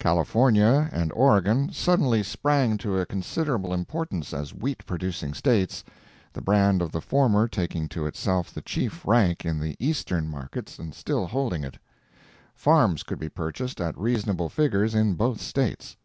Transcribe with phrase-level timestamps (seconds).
[0.00, 6.90] California and Oregon suddenly sprang to a considerable importance as wheat producing States—the brand of
[6.90, 11.62] the former taking to itself the chief rank in the Eastern markets and still holding
[11.62, 11.78] it.
[12.56, 15.96] Farms could be purchased at reasonable figures in both States.